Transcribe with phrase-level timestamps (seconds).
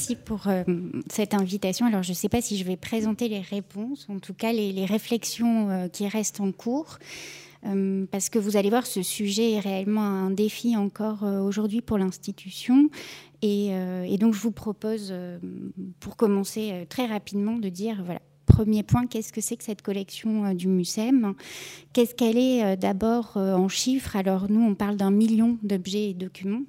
[0.00, 0.48] merci pour
[1.10, 1.84] cette invitation.
[1.84, 4.86] Alors, je ne sais pas si je vais présenter les réponses, en tout cas les,
[4.86, 6.98] réflexions qui restent en cours.
[8.10, 12.88] parce que vous allez voir, ce sujet est réellement un défi encore aujourd'hui pour l'institution.
[13.42, 13.72] Et,
[14.18, 15.12] donc, je vous propose,
[16.00, 18.20] pour commencer très rapidement, de dire voilà,
[18.50, 21.34] premier point, qu'est-ce que c'est que cette collection euh, du MUSEM
[21.92, 24.16] Qu'est-ce qu'elle est, euh, d'abord euh, en chiffres?
[24.16, 26.62] Alors nous, on parle d'un million d'objets et documents.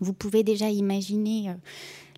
[0.00, 1.54] Vous pouvez déjà imaginer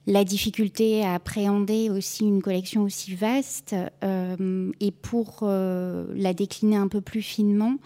[0.07, 3.75] la difficulté à appréhender aussi une collection aussi vaste.
[4.03, 7.76] et pour la décliner un peu plus finement,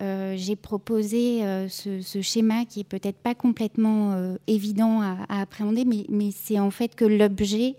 [0.00, 6.70] j'ai proposé ce, schéma qui est peut-être pas complètement évident à, appréhender, mais, c'est en
[6.70, 7.76] fait que l'objet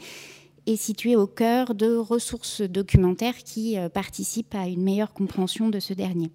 [0.66, 5.80] est situé au cœur de ressources documentaires qui euh, participent à une meilleure compréhension de
[5.80, 6.32] ce dernier.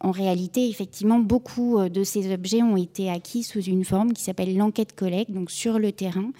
[0.00, 4.22] En réalité, effectivement, beaucoup euh, de ces objets ont été acquis sous une forme qui
[4.22, 6.30] s'appelle l'enquête collecte, donc sur le terrain.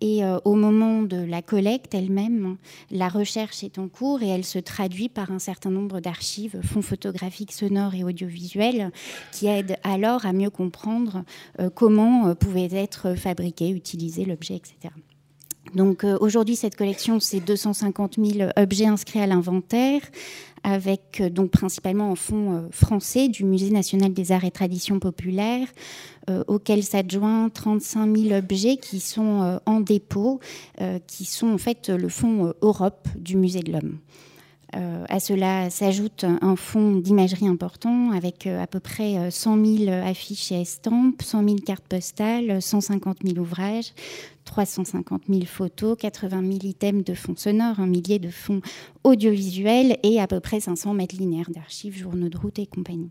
[0.00, 2.56] Et euh, au moment de la collecte elle-même,
[2.90, 6.82] la recherche est en cours et elle se traduit par un certain nombre d'archives, fonds
[6.82, 8.92] photographiques, sonores et audiovisuels,
[9.32, 11.24] qui aident alors à mieux comprendre
[11.74, 14.94] comment pouvait être fabriqué, utilisé l'objet, etc.
[15.74, 20.00] Donc euh, aujourd'hui, cette collection, c'est 250 000 objets inscrits à l'inventaire,
[20.62, 24.98] avec euh, donc principalement en fonds euh, français du Musée national des arts et traditions
[24.98, 25.68] populaires,
[26.46, 30.40] auquel s'adjoint 35 000 objets qui sont en dépôt,
[31.06, 33.98] qui sont en fait le fonds Europe du Musée de l'Homme.
[34.76, 39.76] Euh, à cela s'ajoute un fonds d'imagerie important avec euh, à peu près 100 euh,
[39.86, 43.94] 000 affiches et estampes, 100 000 cartes postales, 150 000 ouvrages,
[44.44, 48.60] 350 000 photos, 80 000 items de fonds sonores, un millier de fonds
[49.04, 53.10] audiovisuels et à peu près 500 mètres linéaires d'archives, journaux de route et compagnie.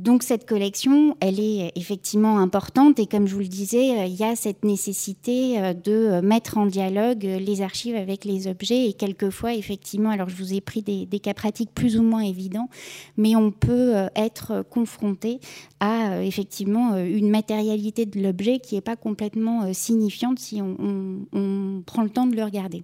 [0.00, 4.14] Donc cette collection, elle est effectivement importante et comme je vous le disais, euh, il
[4.14, 8.88] y a cette nécessité euh, de euh, mettre en dialogue les archives avec les objets
[8.88, 12.70] et quelquefois effectivement, alors je vous ai pris des, cas pratiques plus ou moins évidents,
[13.18, 15.38] mais on peut être confronté
[15.80, 22.10] à effectivement une matérialité de l'objet qui n'est pas complètement signifiante si on prend le
[22.10, 22.82] temps de le regarder.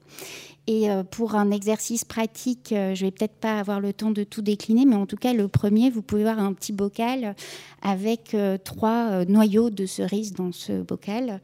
[0.66, 4.24] Et euh, pour un exercice pratique, euh, je vais peut-être pas avoir le temps de
[4.24, 7.36] tout décliner, mais en tout cas, le premier, vous pouvez voir un petit bocal
[7.82, 11.40] avec euh, trois noyaux de cerises dans ce bocal.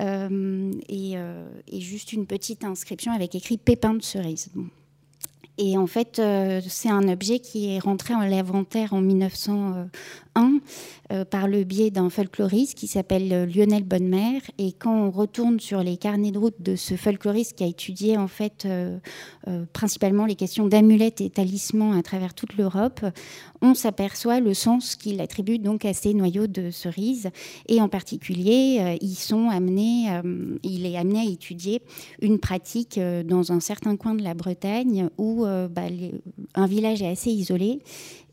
[0.00, 1.16] Et,
[1.72, 4.50] juste une petite inscription avec écrit pépin de cerise.
[5.58, 6.20] Et en fait,
[6.68, 10.60] c'est un objet qui est rentré en l'inventaire en 1901
[11.12, 14.40] euh, par le biais d'un folkloriste qui s'appelle euh, Lionel Bonnemère.
[14.56, 18.16] Et quand on retourne sur les carnets de route de ce folkloriste qui a étudié
[18.16, 18.98] en fait euh,
[19.74, 23.04] principalement les questions d'amulettes et talismans à travers toute l'Europe,
[23.60, 27.28] on s'aperçoit le sens qu'il attribue donc à ces noyaux de cerises.
[27.68, 31.82] Et en particulier, il est amené à étudier
[32.20, 35.82] une pratique dans un certain coin de la Bretagne où bah,
[36.54, 37.80] un village est assez isolé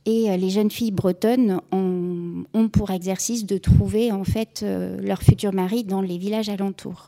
[0.05, 5.21] et euh, les jeunes filles bretonnes ont, pour exercice de trouver en fait euh, leur
[5.21, 7.07] futur mari dans les villages alentours.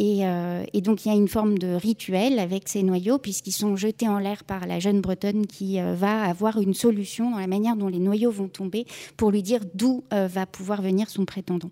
[0.00, 3.76] Euh, et, donc il y a une forme de rituel avec ces noyaux puisqu'ils sont
[3.76, 7.76] jetés en l'air par la jeune bretonne qui va avoir une solution dans la manière
[7.76, 11.70] dont les noyaux vont tomber pour lui dire d'où va pouvoir venir son prétendant.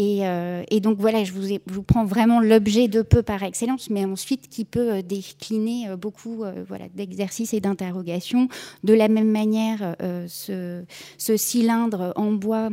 [0.00, 4.48] Euh, et, donc voilà, je vous, prends vraiment l'objet de peu par excellence, mais ensuite
[4.48, 8.48] qui peut euh, décliner euh, beaucoup voilà, d'exercices et d'interrogations.
[8.82, 9.96] De la même manière,
[10.26, 10.84] ce,
[11.18, 12.70] cylindre en bois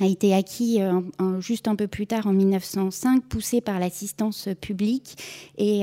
[0.00, 0.80] a été acquis
[1.40, 5.16] juste un peu plus tard en 1905, poussé par l'assistance publique
[5.58, 5.82] et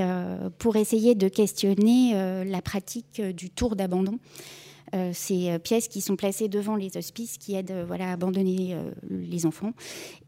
[0.57, 4.19] pour essayer de questionner la pratique du tour d'abandon.
[4.93, 8.13] Euh, ces euh, pièces qui sont placées devant les hospices qui aident euh, voilà, à
[8.13, 8.75] abandonner
[9.09, 9.71] les enfants.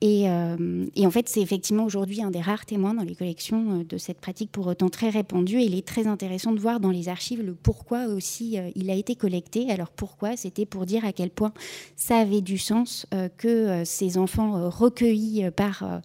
[0.01, 4.19] Et, en fait, c'est effectivement aujourd'hui un des rares témoins dans les collections de cette
[4.19, 5.59] pratique pour autant très répandue.
[5.59, 8.96] Et il est très intéressant de voir dans les archives le pourquoi aussi il a
[8.96, 9.69] été collecté.
[9.69, 10.35] Alors pourquoi?
[10.38, 11.53] C'était pour dire à quel point
[11.96, 13.06] ça avait du sens
[13.38, 16.02] que ces enfants recueillis par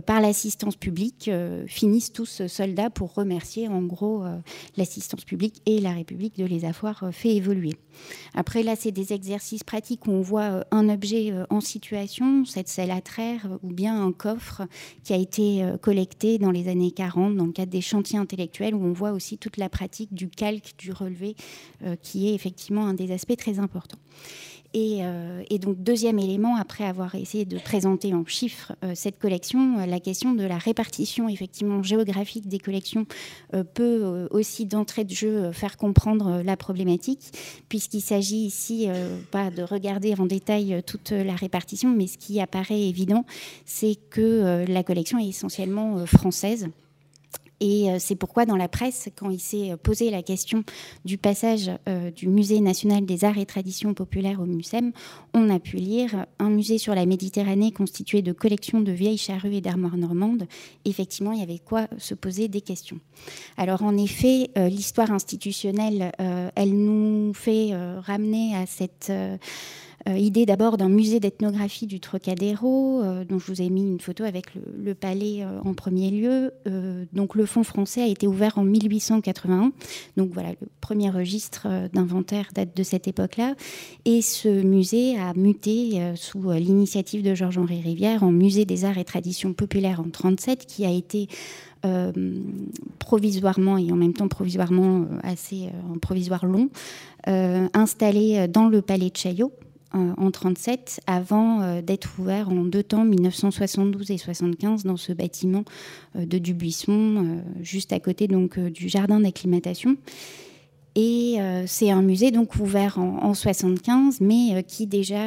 [0.00, 4.38] par l'assistance publique euh, finissent tous soldats pour remercier en gros euh,
[4.76, 7.74] l'assistance publique et la République de les avoir fait évoluer.
[8.34, 12.90] Après là, c'est des exercices pratiques où on voit un objet en situation, cette selle
[12.90, 14.62] à traire ou bien un coffre
[15.04, 18.82] qui a été collecté dans les années 40 dans le cadre des chantiers intellectuels où
[18.82, 21.36] on voit aussi toute la pratique du calque, du relevé
[22.02, 23.98] qui est effectivement un des aspects très importants.
[24.74, 29.84] Euh, et, donc, deuxième élément, après avoir essayé de présenter en chiffres euh, cette collection,
[29.86, 33.06] la question de la répartition effectivement géographique des collections
[33.74, 37.32] peut aussi d'entrée de jeu faire comprendre la problématique,
[37.68, 38.88] puisqu'il s'agit ici
[39.30, 43.24] pas de regarder en détail toute la répartition, mais ce qui apparaît évident,
[43.64, 46.68] c'est que la collection est essentiellement française.
[47.62, 50.64] Et euh, c'est pourquoi dans la presse, quand il s'est posé la question
[51.04, 54.90] du passage euh, du Musée national des arts et traditions populaires au MUSEM,
[55.32, 59.54] on a pu lire un musée sur la Méditerranée constitué de collections de vieilles charrues
[59.54, 60.48] et d'armoires normandes.
[60.84, 62.98] Effectivement, il y avait quoi se poser des questions.
[63.56, 67.70] Alors en effet, euh, l'histoire institutionnelle, elle nous fait
[68.00, 69.36] ramener à cette euh,
[70.10, 74.24] idée d'abord d'un musée d'ethnographie du Trocadéro, euh, dont je vous ai mis une photo
[74.24, 76.52] avec le, palais euh, en premier lieu.
[77.12, 79.72] donc le fonds français a été ouvert en 1881.
[80.16, 83.54] Donc voilà, le premier registre d'inventaire date de cette époque-là.
[84.04, 89.04] Et ce musée a muté sous l'initiative de Georges-Henri Rivière en musée des arts et
[89.04, 91.28] traditions populaires en 1937, qui a été
[92.98, 95.68] provisoirement et en même temps provisoirement assez
[96.00, 96.68] provisoire long,
[97.26, 99.52] installé dans le palais de Chaillot,
[99.92, 105.64] en 37 avant euh, d'être ouvert en deux temps, 1972 et 75, dans ce bâtiment
[106.16, 109.96] euh, de Dubuisson, euh, juste à côté donc du jardin d'acclimatation.
[110.94, 115.22] Et c'est un musée donc ouvert en, en 75, mais qui déjà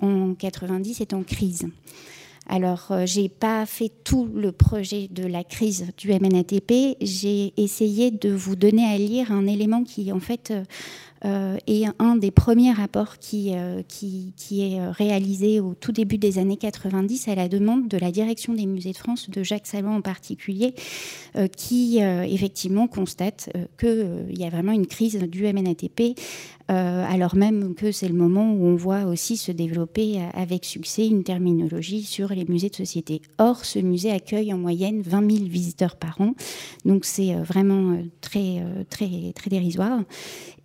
[0.00, 1.68] en 90 est en crise.
[2.48, 6.96] Alors, j'ai pas fait tout le projet de la crise du MNATP.
[7.02, 10.50] J'ai essayé de vous donner à lire un élément qui, en fait,
[11.24, 16.56] et un des premiers rapports qui, euh, qui, est réalisé au tout début des années
[16.56, 20.00] 90 à la demande de la direction des musées de France, de Jacques Salon en
[20.02, 20.74] particulier,
[21.36, 26.18] euh, qui effectivement constate qu'il y a vraiment une crise du MNATP,
[26.68, 31.22] alors même que c'est le moment où on voit aussi se développer avec succès une
[31.22, 33.22] terminologie sur les musées de société.
[33.38, 36.34] Or, ce musée accueille en moyenne 20 000 visiteurs par an,
[36.84, 40.00] donc c'est vraiment très, très, très dérisoire.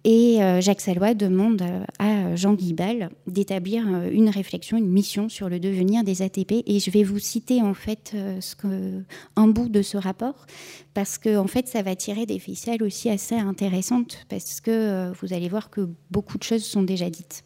[0.04, 1.64] Et euh, Jacques Salois demande
[2.00, 6.64] à Jean Guibal d'établir euh, une réflexion, une mission sur le devenir des ATP.
[6.66, 9.02] Et je vais vous citer en fait euh,
[9.36, 10.48] un bout de ce rapport,
[10.94, 15.50] parce que fait ça va tirer des ficelles aussi assez intéressantes, parce que vous allez
[15.50, 17.44] voir que beaucoup de choses sont déjà dites.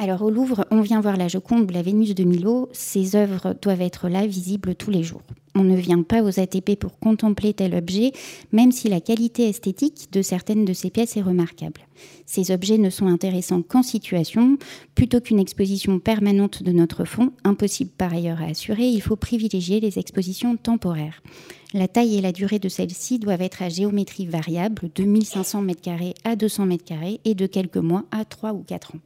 [0.00, 2.68] Alors au Louvre, on vient voir la Joconde la Vénus de Milo.
[2.70, 5.22] Ces œuvres doivent être là, visibles tous les jours.
[5.56, 8.12] On ne vient pas aux ATP pour contempler tel objet,
[8.52, 11.80] même si la qualité esthétique de certaines de ces pièces est remarquable.
[12.26, 14.56] Ces objets ne sont intéressants qu'en situation,
[14.94, 19.80] plutôt qu'une exposition permanente de notre fond, impossible par ailleurs à assurer, il faut privilégier
[19.80, 21.24] les expositions temporaires.
[21.74, 26.14] La taille et la durée de celles-ci doivent être à géométrie variable, de 1500 m2
[26.22, 29.00] à 200 m2 et de quelques mois à 3 ou 4 ans.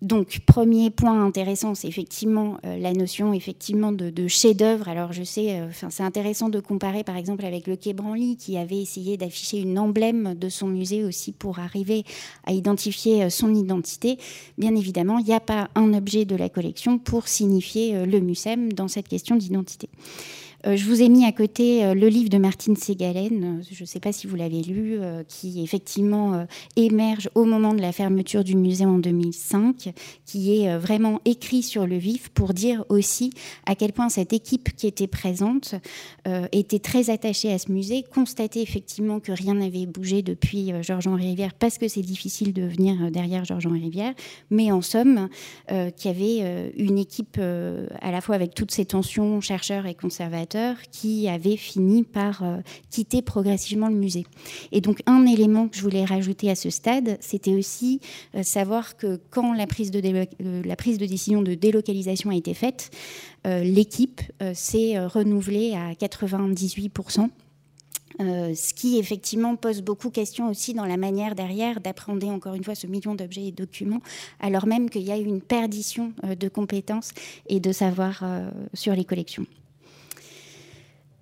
[0.00, 4.88] Donc, premier point intéressant, c'est effectivement euh, la notion effectivement de, chef-d'œuvre.
[4.88, 8.56] Alors, je sais, euh, c'est intéressant de comparer par exemple avec le Quai Branly qui
[8.58, 12.04] avait essayé d'afficher une emblème de son musée aussi pour arriver
[12.46, 14.18] à identifier euh, son identité.
[14.56, 18.72] Bien évidemment, il n'y a pas un objet de la collection pour signifier le MUSEM
[18.72, 19.88] dans cette question d'identité.
[20.68, 23.82] Euh, je vous ai mis à côté euh, le livre de Martine Ségalen, euh, je
[23.82, 24.98] ne sais pas si vous l'avez lu,
[25.28, 29.92] qui effectivement émerge au moment de la fermeture du musée en 2005,
[30.24, 33.30] qui est vraiment écrit sur le vif pour dire aussi
[33.66, 35.74] à quel point cette équipe qui était présente
[36.52, 41.54] était très attachée à ce musée, constatait effectivement que rien n'avait bougé depuis Georges-Henri Rivière,
[41.54, 44.14] parce que c'est difficile de venir derrière Georges-Henri Rivière,
[44.50, 45.28] mais en somme,
[45.68, 50.57] qu'il y avait une équipe à la fois avec toutes ces tensions, chercheurs et conservateurs,
[50.90, 52.58] qui avait fini par euh,
[52.90, 54.26] quitter progressivement le musée.
[54.72, 58.00] Et donc un élément que je voulais rajouter à ce stade, c'était aussi
[58.34, 62.34] euh, savoir que quand la prise, de euh, la prise de décision de délocalisation a
[62.34, 62.90] été faite,
[63.44, 64.20] l'équipe
[64.52, 67.30] s'est renouvelée à 98%.
[68.18, 72.64] ce qui effectivement pose beaucoup de questions aussi dans la manière derrière d'appréhender encore une
[72.64, 74.00] fois ce million d'objets et documents,
[74.40, 77.12] alors même qu'il y a eu une perdition de compétences
[77.48, 78.22] et de savoir
[78.74, 79.46] sur les collections.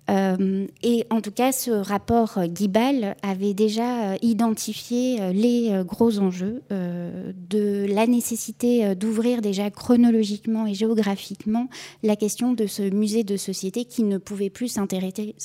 [0.09, 6.19] Euh, et en tout cas, ce rapport Guibal avait déjà euh, identifié euh, les gros
[6.19, 11.67] enjeux de la nécessité d'ouvrir déjà chronologiquement et géographiquement
[12.03, 15.35] la question de ce musée de société qui ne pouvait plus s'intéresser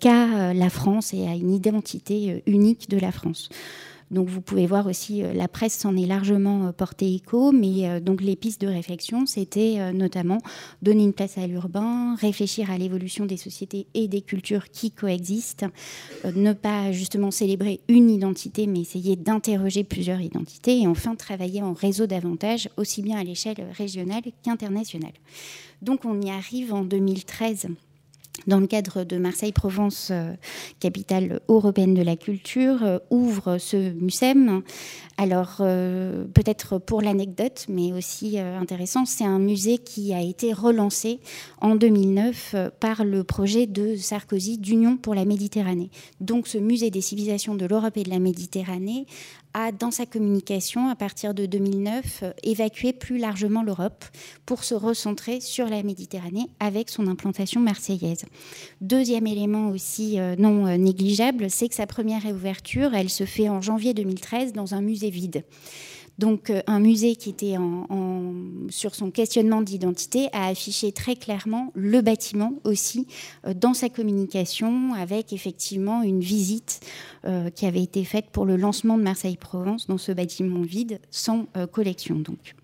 [0.00, 3.48] qu'à la France et à une identité unique de la France.
[4.14, 8.36] Donc vous pouvez voir aussi, la presse s'en est largement porté écho, mais donc les
[8.36, 10.38] pistes de réflexion, c'était notamment
[10.82, 15.66] donner une place à l'urbain, réfléchir à l'évolution des sociétés et des cultures qui coexistent,
[16.24, 21.72] ne pas justement célébrer une identité, mais essayer d'interroger plusieurs identités, et enfin travailler en
[21.72, 25.14] réseau davantage, aussi bien à l'échelle régionale qu'internationale.
[25.82, 27.66] Donc on y arrive en 2013
[28.46, 30.34] dans le cadre de Marseille-Provence, euh,
[30.80, 34.62] capitale européenne de la culture, euh, ouvre ce MUSEM.
[35.16, 41.20] Alors, euh, peut-être pour l'anecdote, mais aussi intéressant, c'est un musée qui a été relancé
[41.60, 45.90] en 2009 par le projet de Sarkozy d'Union pour la Méditerranée.
[46.20, 49.06] Donc, ce musée des civilisations de l'Europe et de la Méditerranée
[49.54, 54.04] a, dans sa communication, à partir de 2009, évacué plus largement l'Europe
[54.46, 58.24] pour se recentrer sur la Méditerranée avec son implantation marseillaise.
[58.80, 63.48] Deuxième élément aussi euh, non euh, négligeable, c'est que sa première réouverture, elle se fait
[63.48, 65.44] en janvier 2013 dans un musée vide.
[66.18, 67.56] Donc euh, un musée qui était
[68.70, 73.06] sur son questionnement d'identité a affiché très clairement le bâtiment aussi
[73.56, 76.80] dans sa communication avec effectivement une visite
[77.54, 82.16] qui avait été faite pour le lancement de Marseille-Provence dans ce bâtiment vide sans collection
[82.16, 82.54] donc.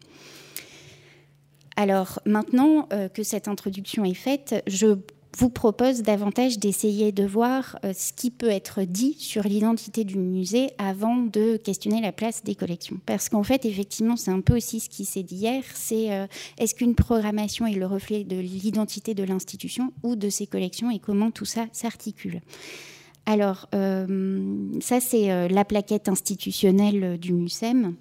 [1.76, 4.96] Alors maintenant que cette introduction est faite, je
[5.38, 10.18] vous propose davantage d'essayer de voir euh, ce qui peut être dit sur l'identité du
[10.18, 13.00] musée avant de questionner la place des collections.
[13.06, 16.26] Parce qu'en fait, effectivement, c'est un peu aussi ce qui s'est dit hier, c'est euh,
[16.58, 20.98] est-ce qu'une programmation est le reflet de l'identité de l'institution ou de ses collections et
[20.98, 22.40] comment tout ça s'articule?
[23.26, 27.94] Alors, euh, ça, c'est la plaquette institutionnelle du MUSEM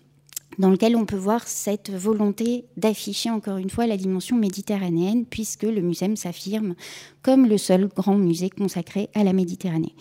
[0.59, 5.63] dans lequel on peut voir cette volonté d'afficher encore une fois la dimension méditerranéenne, puisque
[5.63, 6.75] le musée s'affirme
[7.21, 9.93] comme le seul grand musée consacré à la Méditerranée.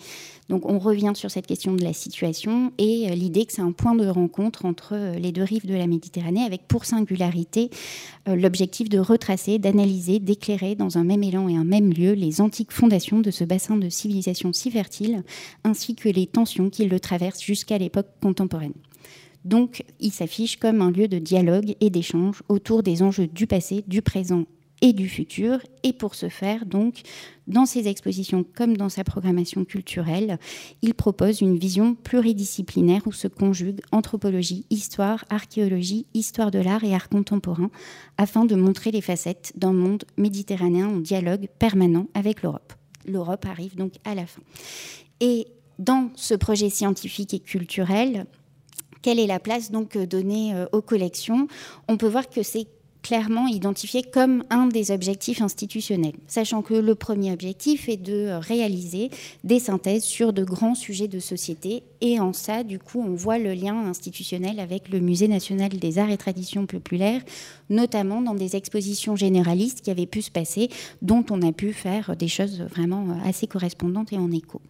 [0.49, 3.71] Donc on revient sur cette question de la situation et euh, l'idée que c'est un
[3.71, 7.69] point de rencontre entre euh, les deux rives de la Méditerranée, avec pour singularité
[8.27, 12.41] euh, l'objectif de retracer, d'analyser, d'éclairer dans un même élan et un même lieu les
[12.41, 15.23] antiques fondations de ce bassin de civilisation si fertile,
[15.63, 18.73] ainsi que les tensions qui le traversent jusqu'à l'époque contemporaine.
[19.49, 23.83] Donc, il s'affiche comme un lieu de dialogue et d'échange autour des enjeux du passé,
[23.87, 24.45] du présent
[24.83, 25.57] et du futur.
[25.81, 27.01] Et pour ce faire, donc,
[27.47, 30.37] dans ses expositions comme dans sa programmation culturelle,
[30.83, 36.93] il propose une vision pluridisciplinaire où se conjuguent anthropologie, histoire, archéologie, histoire de l'art et
[36.93, 37.71] art contemporain,
[38.19, 42.73] afin de montrer les facettes d'un monde méditerranéen en dialogue permanent avec l'Europe.
[43.07, 44.43] L'Europe arrive donc à la fin.
[45.21, 45.47] Et
[45.79, 48.27] dans ce projet scientifique et culturel,
[49.01, 51.47] quelle est la place donc euh, donnée euh, aux collections.
[51.87, 52.67] On peut voir que c'est
[53.01, 59.09] clairement identifié comme un des objectifs institutionnels, sachant que le premier objectif est de réaliser
[59.43, 61.83] des synthèses sur de grands sujets de société.
[62.01, 65.97] Et en ça, du coup, on voit le lien institutionnel avec le Musée national des
[65.97, 67.21] arts et traditions populaires,
[67.69, 70.69] notamment dans des expositions généralistes qui avaient pu se passer,
[71.01, 74.61] dont on a pu faire des choses vraiment assez correspondantes et en écho.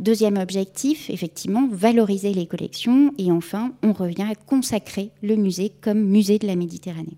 [0.00, 3.12] Deuxième objectif, effectivement, valoriser les collections.
[3.18, 7.16] Et enfin, on revient à consacrer le musée comme musée de la Méditerranée.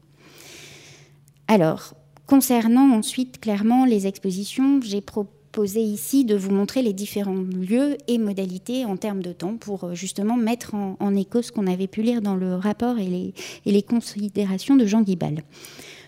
[1.49, 1.95] Alors,
[2.27, 8.19] concernant ensuite clairement les expositions, j'ai proposé ici de vous montrer les différents lieux et
[8.19, 12.03] modalités en termes de temps pour euh, justement mettre en, écho ce qu'on avait pu
[12.03, 13.33] lire dans le rapport et
[13.65, 15.45] les, considérations de Jean Guibal.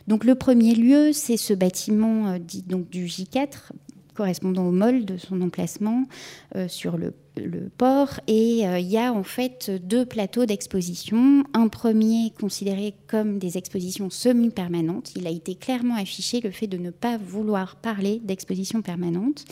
[0.08, 3.70] Donc le premier lieu, c'est ce bâtiment euh, dit donc du J4
[4.18, 6.02] correspondant au mol de son emplacement
[6.56, 7.14] euh, sur le,
[7.76, 8.18] port.
[8.26, 11.44] Et euh, il y a en fait deux plateaux d'exposition.
[11.54, 15.12] Un premier considéré comme des expositions semi-permanentes.
[15.14, 19.44] Il a été clairement affiché le fait de ne pas vouloir parler d'exposition permanente.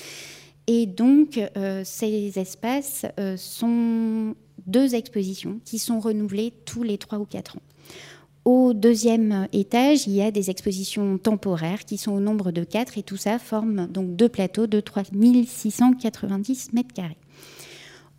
[0.67, 3.07] Et donc, euh, ces espaces
[3.37, 4.35] sont
[4.67, 7.63] deux expositions qui sont renouvelées tous les trois ou quatre ans.
[8.47, 12.97] Au deuxième étage, il y a des expositions temporaires qui sont au nombre de quatre
[12.97, 17.17] et tout ça forme donc deux plateaux de 3690 mètres carrés.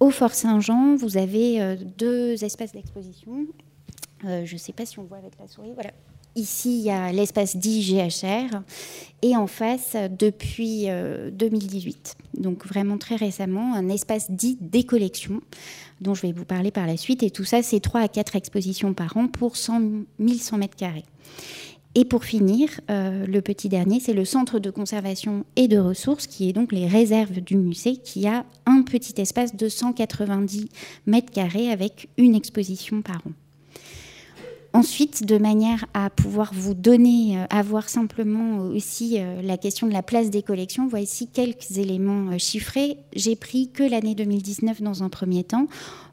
[0.02, 3.48] Au Fort Saint-Jean, vous avez euh, deux espaces d'exposition.
[4.26, 5.72] Euh, je ne sais pas si on voit avec la souris.
[5.74, 5.92] Voilà.
[6.36, 8.64] Ici, il y a l'espace dit GHR
[9.22, 10.88] et en face, depuis
[11.32, 15.42] 2018, euh, donc vraiment très récemment, un espace dit des collections
[16.02, 17.24] dont je vais vous parler par la suite.
[17.24, 19.82] Et tout ça, c'est 3 à 4 expositions par an pour 100,
[20.20, 21.06] 1100 mètres carrés.
[21.96, 26.28] Et pour finir, euh, le petit dernier, c'est le centre de conservation et de ressources,
[26.28, 30.70] qui est donc les réserves du musée, qui a un petit espace de 190
[31.08, 33.32] mètres carrés avec une exposition par an.
[34.74, 39.94] Ensuite, de manière à pouvoir vous donner, avoir euh, simplement aussi euh, la question de
[39.94, 42.98] la place des collections, voici quelques éléments euh, chiffrés.
[43.16, 45.68] J'ai pris que l'année 2019 dans un premier temps.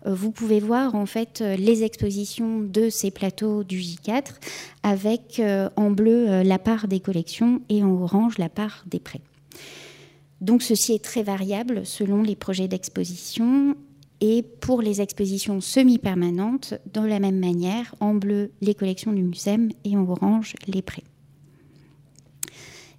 [0.06, 4.34] Vous pouvez voir en fait les expositions de ces plateaux du J4
[4.82, 5.40] avec
[5.76, 9.22] en bleu la part des collections et en orange la part des prêts.
[10.42, 13.76] Donc ceci est très variable selon les projets d'exposition
[14.20, 19.70] et pour les expositions semi-permanentes, de la même manière, en bleu les collections du MUSEM
[19.84, 21.04] et en orange les prêts.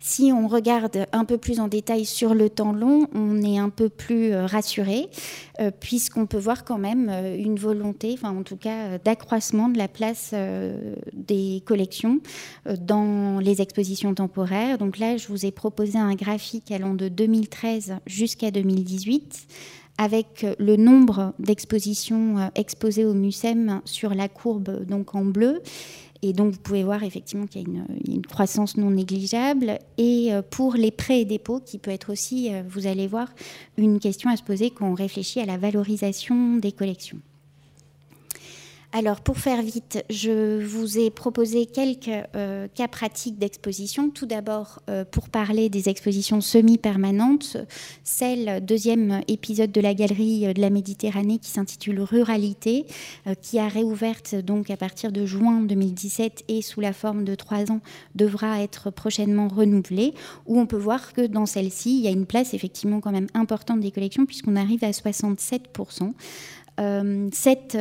[0.07, 3.71] Si on regarde un peu plus en détail sur le temps long, on est un
[3.71, 5.07] peu plus euh, rassuré,
[5.59, 9.87] euh, puisqu'on peut voir quand même euh, une volonté, en tout cas d'accroissement de la
[9.87, 10.35] place
[11.11, 12.19] des collections
[12.79, 14.77] dans les expositions temporaires.
[14.77, 19.47] Donc là, je vous ai proposé un graphique allant de 2013 jusqu'à 2018
[19.97, 25.61] avec le nombre d'expositions euh, exposées au MUSEM sur la courbe donc en bleu.
[26.21, 29.77] Et donc, vous pouvez voir effectivement qu'il y a une, croissance non négligeable.
[29.97, 33.27] Et euh, pour les prêts et dépôts, qui peut être aussi, euh, vous allez voir,
[33.77, 37.19] une question à se poser quand on réfléchit à la valorisation des collections.
[38.97, 44.09] Alors, pour faire vite, je vous ai proposé quelques euh, cas pratiques d'exposition.
[44.09, 47.57] Tout d'abord, euh, pour parler des expositions semi-permanentes,
[48.05, 52.85] celle, deuxième épisode de la galerie de la Méditerranée qui s'intitule Ruralité,
[53.27, 57.35] euh, qui a réouverte donc à partir de juin 2017 et sous la forme de
[57.35, 57.81] trois ans
[58.15, 60.13] devra être prochainement renouvelée,
[60.45, 63.27] où on peut voir que dans celle-ci, il y a une place effectivement quand même
[63.33, 66.13] importante des collections puisqu'on arrive à 67%.
[67.33, 67.77] cette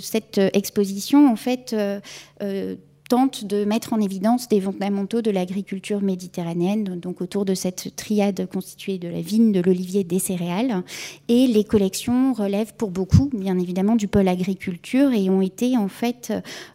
[0.00, 2.00] cette exposition, en fait, euh,
[2.42, 2.76] euh,
[3.08, 8.46] tente de mettre en évidence des fondamentaux de l'agriculture méditerranéenne, donc autour de cette triade
[8.52, 10.82] constituée de la vigne, de l'olivier, des céréales.
[11.28, 15.88] Et les collections relèvent pour beaucoup, bien évidemment, du pôle agriculture et ont été en
[15.88, 16.32] fait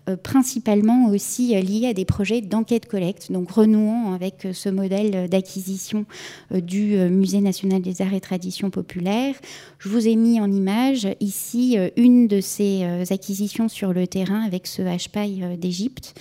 [0.10, 6.06] euh, principalement aussi liées à des projets d'enquête-collecte, donc renouant avec ce modèle d'acquisition
[6.52, 9.36] euh, du euh, Musée national des arts et traditions populaires.
[9.78, 14.66] Je vous ai mis en image ici une de ces acquisitions sur le terrain avec
[14.66, 16.16] ce H-Paille d'Égypte.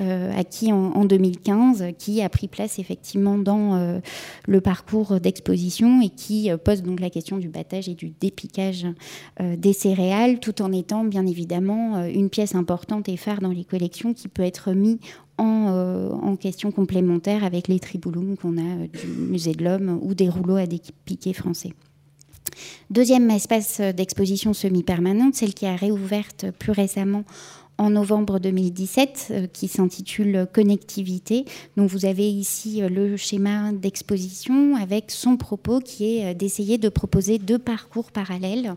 [0.00, 4.00] Euh, acquis en, 2015, qui a pris place effectivement dans euh,
[4.48, 8.86] le parcours d'exposition et qui euh, pose donc la question du battage et du dépiquage
[9.38, 14.14] des céréales, tout en étant bien évidemment une pièce importante et phare dans les collections
[14.14, 14.98] qui peut être mise
[15.38, 20.56] en, question complémentaire avec les tribouloums qu'on a du Musée de l'Homme ou des rouleaux
[20.56, 21.72] à dépiquer français.
[22.90, 27.24] Deuxième espace d'exposition semi-permanente, celle qui a réouverte plus récemment
[27.80, 31.46] en novembre 2017 euh, qui s'intitule Connectivité.
[31.78, 36.76] Donc vous avez ici euh, le schéma d'exposition avec son propos qui est euh, d'essayer
[36.76, 38.74] de proposer deux parcours parallèles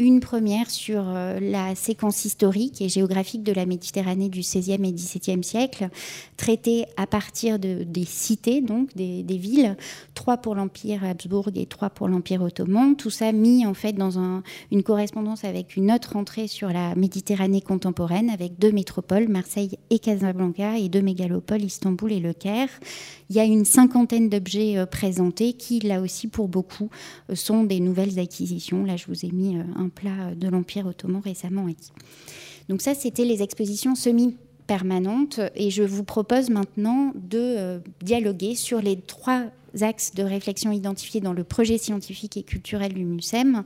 [0.00, 4.92] une première sur euh, la séquence historique et géographique de la Méditerranée du XVIe et
[4.92, 5.88] XVIIe siècle,
[6.36, 9.76] traitée à partir de, des cités, donc des, villes,
[10.14, 12.96] trois pour l'Empire Habsbourg et trois pour l'Empire ottoman.
[12.96, 17.60] Tout ça mis en fait dans une correspondance avec une autre entrée sur la Méditerranée
[17.60, 22.68] contemporaine, avec deux métropoles, Marseille et Casablanca, et deux mégalopoles, Istanbul et Le Caire.
[23.30, 26.90] Il y a une cinquantaine d'objets euh, présentés qui, là aussi, pour beaucoup,
[27.30, 28.84] euh, sont des nouvelles acquisitions.
[28.84, 31.66] Là, je vous ai mis un de l'Empire ottoman récemment.
[32.68, 38.54] Donc ça, c'était les expositions semi permanentes et je vous propose maintenant de euh, dialoguer
[38.54, 39.44] sur les trois
[39.82, 43.64] axes de réflexion identifiés dans le projet scientifique et culturel du MUSEM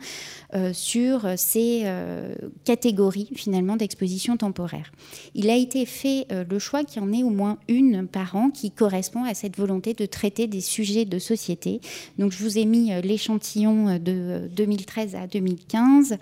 [0.54, 4.92] euh, sur ces euh, catégories finalement d'exposition temporaire.
[5.34, 8.36] Il a été fait euh, le choix qu'il y en ait au moins une par
[8.36, 11.80] an qui correspond à cette volonté de traiter des sujets de société.
[12.18, 16.18] Donc je vous ai mis l'échantillon de 2013 à 2015.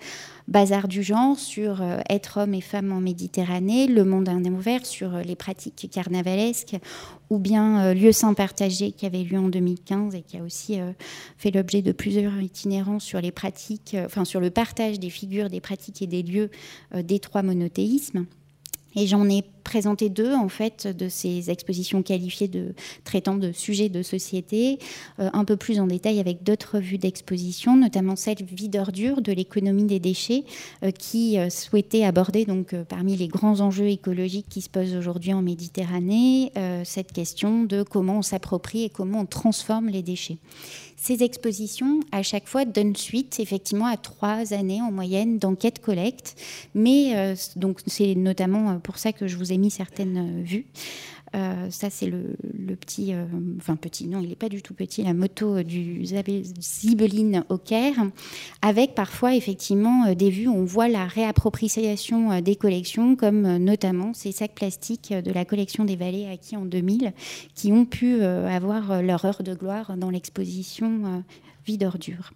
[0.47, 5.35] Bazar du genre sur être homme et femme en Méditerranée, Le monde ouvert sur les
[5.35, 6.77] pratiques carnavalesques,
[7.29, 10.91] ou bien Lieu sans partager qui avait lieu en 2015 et qui a aussi euh,
[11.37, 15.49] fait l'objet de plusieurs itinérants sur les pratiques, euh, enfin sur le partage des figures,
[15.49, 16.49] des pratiques et des lieux
[16.95, 18.25] euh, des trois monothéismes.
[18.97, 23.89] Et j'en ai présenté deux, en fait, de ces expositions qualifiées de traitant de sujets
[23.89, 24.79] de société,
[25.19, 29.31] euh, un peu plus en détail avec d'autres vues d'exposition, notamment celle Vie d'ordure de
[29.31, 30.45] l'économie des déchets,
[30.83, 35.33] euh, qui euh, souhaitait aborder, donc, parmi les grands enjeux écologiques qui se posent aujourd'hui
[35.33, 36.51] en Méditerranée,
[36.83, 40.37] cette question de comment on s'approprie et comment on transforme les déchets.
[40.97, 46.35] Ces expositions, à chaque fois, donnent suite effectivement à trois années en moyenne d'enquête-collecte.
[46.73, 50.65] Mais donc c'est notamment pour ça que je vous ai mis certaines vues.
[51.35, 52.35] Euh, ça, c'est le,
[52.75, 53.25] petit, euh,
[53.57, 57.95] enfin petit, non, il n'est pas du tout petit, la moto du Zibeline au Caire,
[58.61, 64.13] avec parfois effectivement euh, des vues où on voit la réappropriation des collections, comme notamment
[64.13, 67.13] ces sacs plastiques de la collection des vallées acquis en 2000,
[67.55, 70.86] qui ont pu avoir leur heure de gloire dans l'exposition
[71.65, 72.31] Vie d'ordure.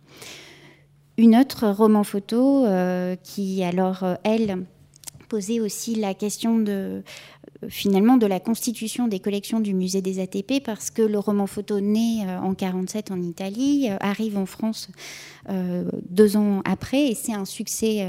[1.18, 2.66] Une autre roman photo
[3.24, 4.66] qui, alors, elle,
[5.30, 7.04] posait aussi la question de
[7.70, 11.80] finalement de la constitution des collections du musée des ATP parce que le roman photo
[11.80, 14.90] né euh, en 47 en Italie euh, arrive en France
[15.50, 18.06] euh, deux ans après et c'est un succès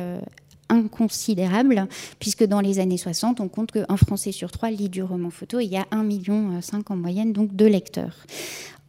[0.68, 1.87] inconsidérable,
[2.18, 5.61] puisque dans les années 60, on compte qu'un Français sur trois lit du roman photo
[5.61, 8.16] et il y a 1,5 million en moyenne donc de lecteurs.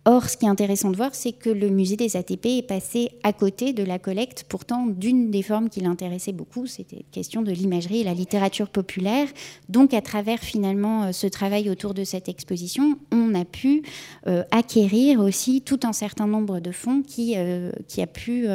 [0.05, 3.11] Or, ce qui est intéressant de voir, c'est que le musée des ATP est passé
[3.23, 7.51] à côté de la collecte, pourtant d'une des formes qui l'intéressait beaucoup, c'était question de
[7.51, 9.27] l'imagerie et la littérature populaire.
[9.69, 13.83] Donc, à travers finalement euh, ce travail autour de cette exposition, on a pu
[14.27, 18.47] euh, acquérir aussi tout un certain nombre de fonds qui, euh, a pu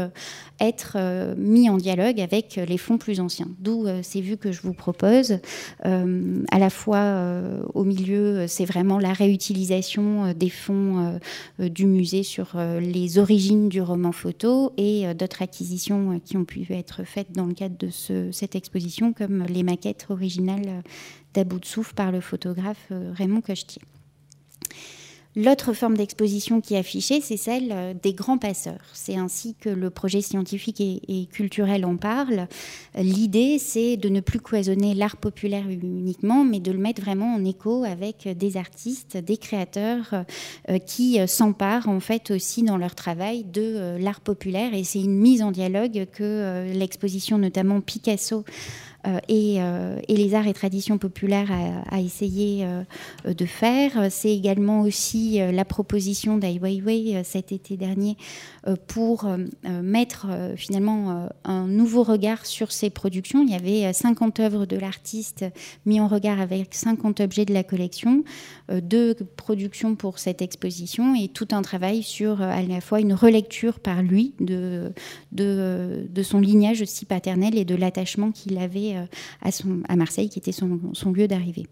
[0.61, 0.99] être
[1.37, 3.49] mis en dialogue avec les fonds plus anciens.
[3.61, 5.39] D'où ces vues que je vous propose.
[5.85, 7.33] à la fois
[7.75, 11.19] au milieu, c'est vraiment la réutilisation des fonds euh,
[11.59, 16.45] du musée sur euh, les origines du roman photo et euh, d'autres acquisitions qui ont
[16.45, 17.91] pu être faites dans le cadre de
[18.33, 20.83] cette exposition, comme les maquettes originales
[21.35, 23.83] d'About de Souf par le photographe Raymond Cochetier.
[25.41, 28.81] L'autre forme d'exposition qui est affichée, c'est celle euh, des grands passeurs.
[28.93, 32.49] C'est ainsi que le projet scientifique et, culturel en parle.
[32.97, 37.45] L'idée, c'est de ne plus cloisonner l'art populaire uniquement, mais de le mettre vraiment en
[37.45, 40.25] écho avec des artistes, des créateurs
[40.69, 44.75] euh, qui s'emparent en fait aussi dans leur travail de euh, l'art populaire.
[44.75, 48.45] Et c'est une mise en dialogue que l'exposition, notamment Picasso,
[49.07, 51.51] euh, euh, et, les arts et traditions populaires
[51.91, 52.83] à, essayer euh,
[53.33, 54.11] de faire.
[54.11, 58.17] C'est également aussi la proposition d'Ai Weiwei cet été dernier
[58.87, 59.27] pour
[59.65, 63.43] mettre finalement un nouveau regard sur ces productions.
[63.43, 65.45] Il y avait 50 œuvres de l'artiste
[65.87, 68.25] mis en regard avec 50 objets de la collection,
[68.71, 73.81] deux productions pour cette exposition et tout un travail sur à la fois une relecture
[73.81, 74.93] par lui de,
[75.33, 80.39] de, de son lignage aussi paternel et de l'attachement qu'il avait euh, à, Marseille, qui
[80.39, 80.79] était son,
[81.13, 81.67] lieu d'arrivée.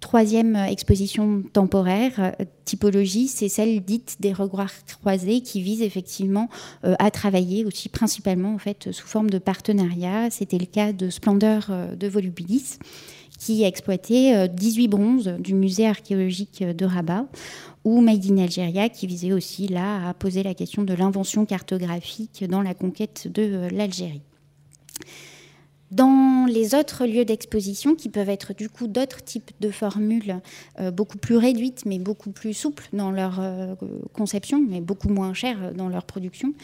[0.00, 6.48] Troisième euh, exposition temporaire, euh, typologie, c'est celle dite des regroirs croisés qui vise effectivement
[6.82, 10.30] à travailler aussi principalement en fait sous forme de partenariat.
[10.30, 12.78] C'était le cas de Splendeur de Volubilis
[13.38, 17.26] qui a exploité 18 bronzes du musée archéologique de Rabat
[17.84, 22.44] ou Made in Algeria qui visait aussi là à poser la question de l'invention cartographique
[22.48, 24.22] dans la conquête de l'Algérie.
[25.92, 30.40] Dans les autres lieux d'exposition, qui peuvent être du coup d'autres types de formules
[30.80, 33.74] euh, beaucoup plus réduites, mais beaucoup plus souples dans leur euh,
[34.14, 36.54] conception, mais beaucoup moins chères dans leur production,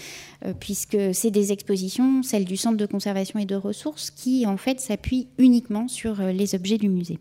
[0.46, 4.56] euh, puisque c'est des expositions, celles du Centre de conservation et de ressources, qui en
[4.56, 7.18] fait s'appuient uniquement sur les objets du musée.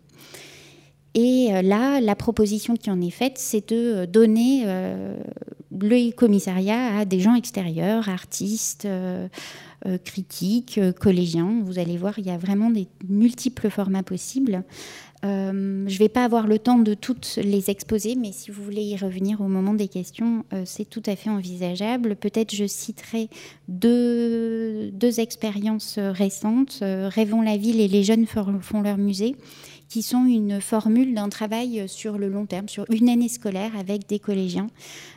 [1.14, 4.64] Et là, la proposition qui en est faite, c'est de donner
[5.72, 8.86] le commissariat à des gens extérieurs, artistes,
[9.86, 11.62] euh, critiques, euh, collégiens.
[11.62, 14.64] Vous allez voir, il y a vraiment des multiples formats possibles.
[15.24, 18.60] Euh, je ne vais pas avoir le temps de toutes les exposer, mais si vous
[18.64, 22.16] voulez y revenir au moment des questions, c'est tout à fait envisageable.
[22.16, 23.28] Peut-être je citerai
[23.68, 26.78] deux, deux expériences récentes.
[26.82, 29.36] Rêvons la ville et les jeunes font leur musée
[29.88, 34.06] qui sont une formule d'un travail sur le long terme, sur une année scolaire avec
[34.06, 34.68] des collégiens,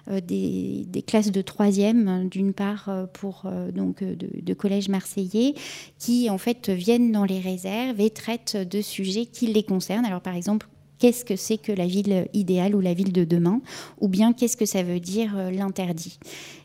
[0.10, 5.56] euh, des, classes de troisième, d'une part euh, pour euh, donc de, collèges marseillais,
[6.00, 10.06] qui en fait viennent dans les réserves et traitent de sujets qui les concernent.
[10.06, 10.68] Alors par exemple,
[11.02, 13.60] qu'est-ce que c'est que la ville idéale ou la ville de demain,
[14.00, 16.20] ou bien qu'est-ce que ça veut dire l'interdit.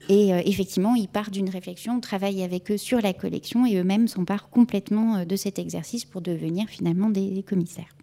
[0.09, 4.07] Et effectivement, ils partent d'une réflexion, on travaille avec eux sur la collection et eux-mêmes
[4.07, 7.97] s'emparent complètement de cet exercice pour devenir finalement des commissaires.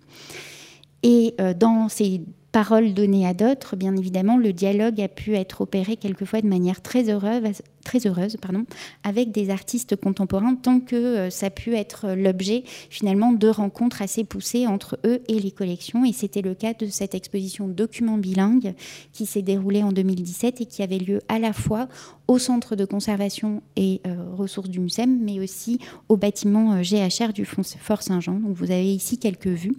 [1.03, 2.21] Et euh, dans ces
[2.53, 6.81] paroles données à d'autres, bien évidemment, le dialogue a pu être opéré quelquefois de manière
[6.81, 8.65] très heureuse, très heureuse pardon,
[9.03, 14.01] avec des artistes contemporains, tant que euh, ça a pu être l'objet finalement de rencontres
[14.01, 16.05] assez poussées entre eux et les collections.
[16.05, 18.75] Et c'était le cas de cette exposition Documents bilingues
[19.11, 21.89] qui s'est déroulée en 2017 et qui avait lieu à la fois
[22.27, 27.45] au centre de conservation et euh, ressources du MUSEM, mais aussi au bâtiment GHR du
[27.45, 28.39] Fort Saint-Jean.
[28.39, 29.75] Donc vous avez ici quelques vues.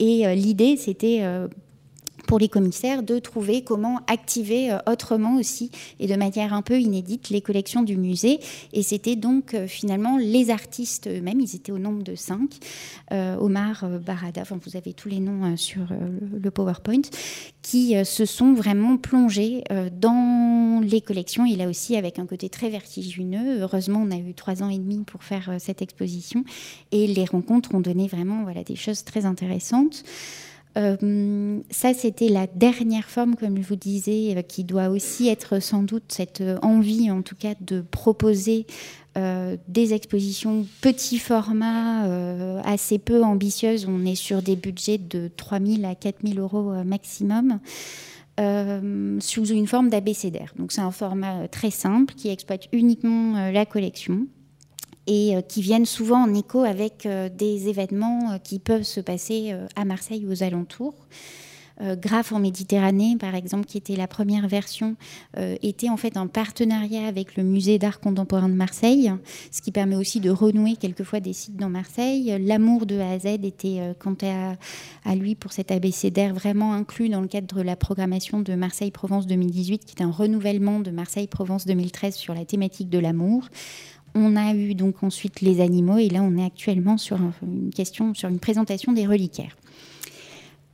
[0.00, 1.46] Et euh, l'idée, c'était euh,
[2.30, 6.78] pour les commissaires de trouver comment activer euh, autrement aussi et de manière un peu
[6.78, 8.38] inédite les collections du musée.
[8.72, 12.50] Et c'était donc euh, finalement les artistes eux-mêmes, ils étaient au nombre de cinq,
[13.10, 15.88] euh, Omar Barada, enfin vous avez tous les noms sur
[16.40, 17.02] le PowerPoint,
[17.62, 19.64] qui se sont vraiment plongés
[20.00, 23.60] dans les collections et là aussi avec un côté très vertigineux.
[23.60, 26.44] Heureusement, on a eu trois ans et demi pour faire cette exposition
[26.92, 30.04] et les rencontres ont donné vraiment voilà, des choses très intéressantes.
[30.76, 35.60] Euh, ça, c'était la dernière forme, comme je vous disais, euh, qui doit aussi être
[35.60, 38.66] sans doute cette euh, envie, en tout cas, de proposer
[39.66, 42.04] des expositions petit format,
[42.64, 43.86] assez peu ambitieuses.
[43.88, 47.58] On est sur des budgets de 3 000 à 4 000 euros maximum.
[48.38, 50.54] sous une forme d'abécédaire.
[50.56, 54.28] Donc c'est un format très simple qui exploite uniquement la collection
[55.10, 59.00] et euh, qui viennent souvent en écho avec euh, des événements euh, qui peuvent se
[59.00, 60.94] passer à Marseille ou aux alentours.
[61.82, 64.96] Graph en Méditerranée, par exemple, qui était la première version,
[65.38, 69.10] était en fait un partenariat avec le musée d'art contemporain de Marseille,
[69.50, 72.36] ce qui permet aussi de renouer quelquefois des sites dans Marseille.
[72.38, 74.56] L'amour de A était, quant à,
[75.10, 79.26] à, lui, pour cet abécédaire, vraiment inclus dans le cadre de la programmation de Marseille-Provence
[79.26, 83.48] 2018, qui est un renouvellement de Marseille-Provence 2013 sur la thématique de l'amour.
[84.14, 88.14] On a eu donc ensuite les animaux et là on est actuellement sur une question,
[88.14, 89.56] sur une présentation des reliquaires.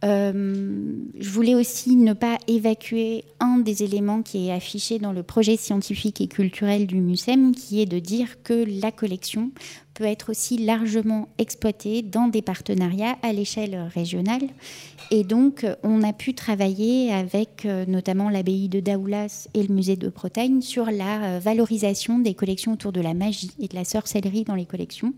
[0.04, 5.22] Euh, je voulais aussi ne pas évacuer un des éléments qui est affiché dans le
[5.22, 9.50] projet scientifique et culturel du MUSEM, qui est de dire que la collection
[9.96, 14.42] peut être aussi largement exploité dans des partenariats à l'échelle régionale.
[15.10, 19.96] Et donc, on a pu travailler avec euh, notamment l'abbaye de Daoulas et le musée
[19.96, 23.84] de Bretagne sur la euh, valorisation des collections autour de la magie et de la
[23.84, 25.14] sorcellerie dans les collections.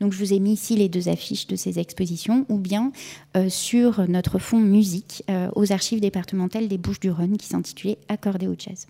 [0.00, 2.92] Donc, je vous ai mis ici les deux affiches de ces expositions, ou bien
[3.36, 5.22] euh, sur notre fonds musique
[5.54, 8.86] aux archives départementales des Bouches-du-Rhône qui s'intitulait Accordé au jazz.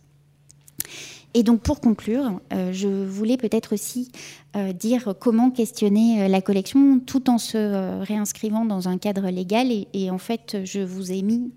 [1.34, 4.10] Et donc pour conclure, euh, je voulais peut-être aussi
[4.56, 9.66] euh, dire comment questionner euh, la collection tout en se réinscrivant dans un cadre légal.
[9.92, 11.50] Et, en fait, je vous ai mis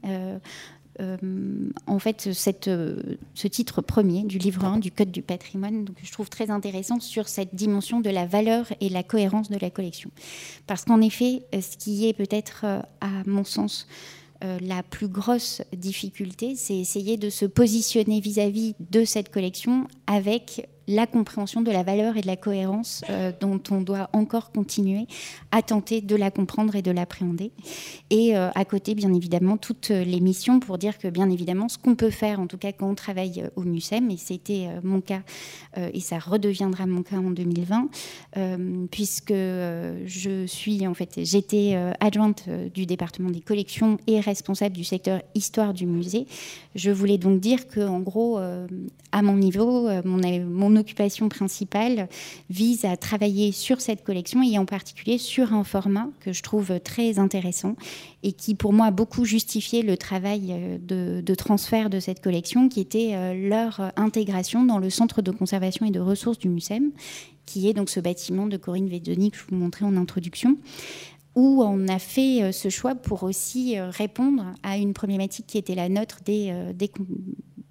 [1.86, 6.28] en fait ce titre premier du livre 1 du Code du patrimoine, donc je trouve
[6.28, 10.10] très intéressant sur cette dimension de la valeur et la cohérence de la collection.
[10.66, 13.88] Parce qu'en effet, ce qui est peut-être, à mon sens,
[14.44, 20.70] euh, la plus grosse difficulté, c'est essayer de se positionner vis-à-vis de cette collection avec
[20.88, 25.08] la compréhension de la valeur et de la cohérence euh, dont on doit encore continuer
[25.52, 27.52] à tenter de la comprendre et de l'appréhender.
[28.10, 31.78] Et euh, à côté, bien évidemment, toutes les missions pour dire que, bien évidemment, ce
[31.78, 35.22] qu'on peut faire, en tout cas quand on travaille au MUSEM, et c'était mon cas,
[35.76, 37.90] et ça redeviendra mon cas en 2020,
[38.92, 45.22] puisque je suis, en fait, j'étais adjointe du département des collections et responsable du secteur
[45.36, 46.28] histoire du musée.
[46.76, 52.08] Je voulais donc dire que, en gros, à mon niveau, mon occupation principale
[52.50, 56.80] vise à travailler sur cette collection et en particulier sur un format que je trouve
[56.80, 57.76] très intéressant
[58.24, 62.70] et qui pour moi a beaucoup justifié le travail euh, de, transfert de cette collection
[62.70, 66.92] qui était euh, leur intégration dans le centre de conservation et de ressources du MUSEM
[67.46, 70.58] qui est donc ce bâtiment de Corinne Védoni que je vous montrais en introduction
[71.36, 75.76] où on a fait euh, ce choix pour aussi répondre à une problématique qui était
[75.76, 76.90] la nôtre des, des,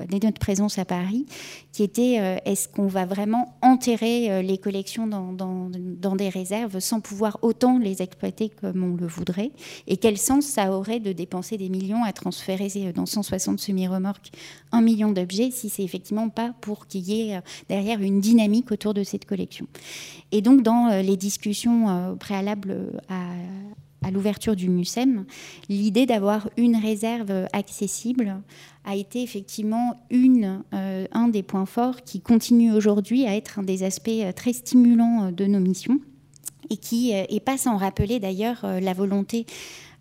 [0.05, 1.27] de notre présence à Paris,
[1.73, 6.79] qui était euh, est-ce qu'on va vraiment enterrer euh, les collections dans, dans, des réserves
[6.81, 9.53] sans pouvoir autant les exploiter comme on le voudrait?
[9.87, 14.31] Et quel sens ça aurait de dépenser des millions à transférer euh, dans 160 semi-remorques
[14.73, 18.95] un million d'objets si c'est effectivement pas pour qu'il y ait derrière une dynamique autour
[18.95, 19.67] de cette collection?
[20.33, 23.27] Et donc dans les discussions préalables à
[24.05, 25.25] à l'ouverture du MUSEM,
[25.69, 28.37] l'idée d'avoir une réserve accessible
[28.87, 33.63] a été effectivement une, euh, un des points forts qui continue aujourd'hui à être un
[33.63, 35.99] des aspects euh, très stimulants euh, de nos missions
[36.71, 39.47] et qui est pas sans rappeler d'ailleurs la volonté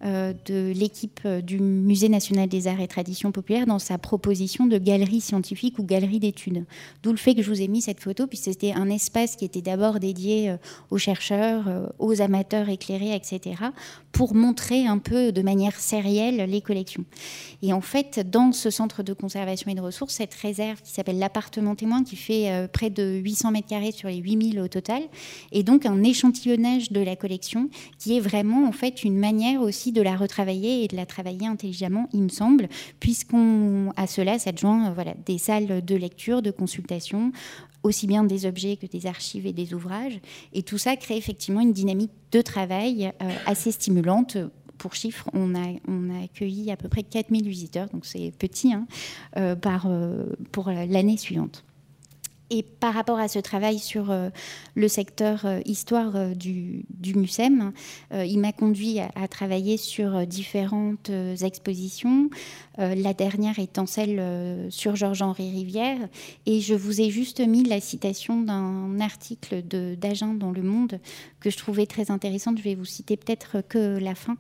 [0.01, 4.77] de l'équipe euh, du Musée national des arts et traditions populaires dans sa proposition de
[4.77, 6.65] galerie scientifique ou galerie d'études.
[7.01, 9.45] D'où le fait que je vous ai mis cette photo, puisque c'était un espace qui
[9.45, 10.57] était d'abord dédié euh,
[10.91, 13.55] aux chercheurs, aux amateurs éclairés, etc.,
[14.11, 17.05] pour montrer un peu de manière sérielle les collections.
[17.61, 21.19] Et en fait, dans ce centre de conservation et de ressources, cette réserve qui s'appelle
[21.19, 25.01] l'appartement témoin, qui fait près de 800 mètres carrés sur les 8000 au total,
[25.51, 29.84] est donc un échantillonnage de la collection qui est vraiment en fait une manière aussi
[29.91, 32.67] de la retravailler et de la travailler intelligemment, il me semble,
[32.99, 37.31] puisqu'on cela s'adjoint euh, des salles de lecture, de consultation,
[37.83, 40.19] aussi bien des objets que des archives et des ouvrages.
[40.53, 44.37] Et tout ça crée effectivement une dynamique de travail euh, assez stimulante
[44.77, 48.85] pour chiffre, on a, a accueilli à peu près 4000 visiteurs, donc c'est petit hein,
[49.55, 49.87] par,
[50.51, 51.63] pour l'année suivante.
[52.51, 54.29] Et par rapport à ce travail sur euh,
[54.75, 57.71] le secteur euh, histoire euh, du, du, MUSEM,
[58.11, 61.09] il m'a conduit à, travailler sur différentes
[61.41, 62.29] expositions,
[62.77, 65.97] la dernière étant celle sur Georges-Henri Rivière.
[66.45, 70.99] Et je vous ai juste mis la citation d'un article d'Agen dans Le Monde
[71.39, 72.57] que je trouvais très intéressante.
[72.57, 74.37] Je vais vous citer peut-être que la fin.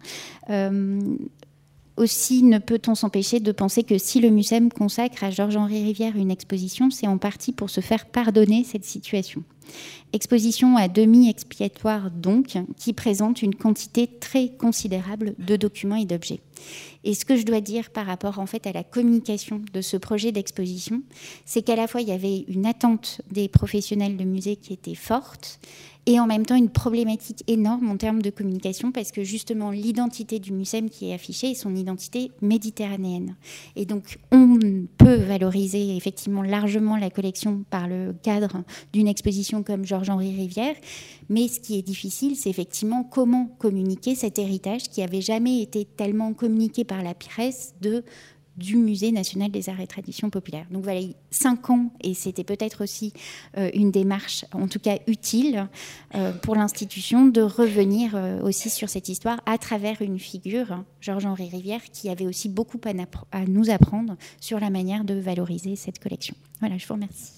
[1.97, 6.29] Aussi, ne peut-on s'empêcher de penser que si le MUSEM consacre à Georges-Henri Rivière une
[6.29, 9.43] exposition, c'est en partie pour se faire pardonner cette situation.
[10.11, 16.41] Exposition à demi expiatoire donc, qui présente une quantité très considérable de documents et d'objets.
[17.03, 19.97] Et ce que je dois dire par rapport en fait à la communication de ce
[19.97, 21.01] projet d'exposition,
[21.45, 24.95] c'est qu'à la fois il y avait une attente des professionnels de musée qui était
[24.95, 25.59] forte
[26.07, 30.39] et en même temps une problématique énorme en termes de communication parce que justement l'identité
[30.39, 33.35] du MUSEM qui est affichée est son identité méditerranéenne.
[33.75, 34.59] Et donc on
[34.97, 40.75] peut valoriser effectivement largement la collection par le cadre d'une exposition comme Georges-Henri Rivière,
[41.29, 45.85] mais ce qui est difficile, c'est effectivement comment communiquer cet héritage qui avait jamais été
[45.85, 46.54] tellement communiqué
[46.85, 47.73] par la presse
[48.57, 50.65] du Musée national des arts et traditions populaires.
[50.71, 53.11] Donc voilà, cinq ans, et c'était peut-être aussi
[53.57, 55.67] euh, une démarche, en tout cas utile
[56.15, 61.49] euh, pour l'institution, de revenir euh, aussi sur cette histoire à travers une figure, Georges-Henri
[61.49, 62.79] Rivière, qui avait aussi beaucoup
[63.31, 66.35] à nous apprendre sur la manière de valoriser cette collection.
[66.61, 67.34] Voilà, je vous remercie.